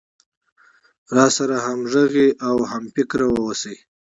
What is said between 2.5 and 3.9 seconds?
هم فکره اوسي.